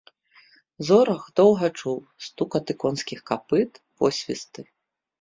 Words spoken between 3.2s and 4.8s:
капыт, посвісты.